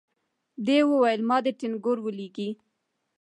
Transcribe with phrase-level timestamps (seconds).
[0.65, 2.49] دې وويل ما ټنګور ولېږئ.